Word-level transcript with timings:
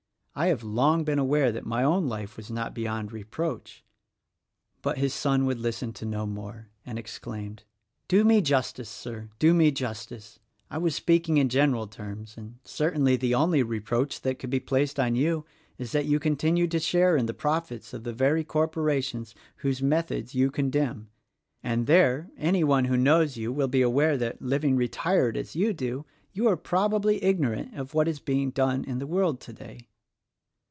I 0.33 0.47
have 0.47 0.63
long 0.63 1.03
been 1.03 1.19
aware 1.19 1.51
that 1.51 1.65
my 1.65 1.83
own 1.83 2.07
life 2.07 2.37
was 2.37 2.49
not 2.49 2.73
beyond 2.73 3.11
reproach 3.11 3.83
—"But 4.81 4.97
his 4.97 5.13
son 5.13 5.45
would 5.45 5.59
listen 5.59 5.91
to 5.91 6.05
no 6.05 6.25
more 6.25 6.69
and 6.85 6.97
exclaimed, 6.97 7.63
"Do 8.07 8.23
me 8.23 8.39
justice, 8.39 8.87
Sir, 8.89 9.27
do 9.39 9.53
me 9.53 9.71
justice! 9.71 10.39
I 10.69 10.77
was 10.77 10.95
speaking 10.95 11.35
in 11.35 11.49
general 11.49 11.85
terms; 11.85 12.37
and 12.37 12.59
certainly 12.63 13.17
the 13.17 13.35
only 13.35 13.61
reproach 13.61 14.21
that 14.21 14.39
could 14.39 14.49
be 14.49 14.61
placed 14.61 14.97
on 15.01 15.15
you 15.17 15.43
is 15.77 15.91
that 15.91 16.05
you 16.05 16.17
continue 16.17 16.65
to 16.69 16.79
share 16.79 17.17
in 17.17 17.25
the 17.25 17.33
profits 17.33 17.93
of 17.93 18.05
the 18.05 18.13
very 18.13 18.45
corporations 18.45 19.35
whose 19.57 19.81
methods 19.83 20.33
you 20.33 20.49
con 20.49 20.69
demn—and 20.69 21.87
there, 21.87 22.31
any 22.37 22.63
one 22.63 22.85
who 22.85 22.95
knows 22.95 23.35
you 23.35 23.51
will 23.51 23.67
be 23.67 23.81
aware 23.81 24.17
that, 24.17 24.41
living 24.41 24.75
as 24.75 24.79
retired 24.79 25.35
as 25.35 25.57
you 25.57 25.73
do, 25.73 26.05
you 26.31 26.47
are 26.47 26.55
probably 26.57 27.21
ignorant 27.21 27.75
of 27.77 27.93
what 27.93 28.07
is 28.07 28.21
being 28.21 28.49
done 28.49 28.85
in 28.85 28.97
the 28.97 29.05
world 29.05 29.41
today." 29.41 29.87